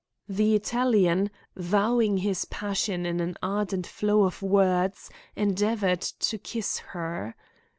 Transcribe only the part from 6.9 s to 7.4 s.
her.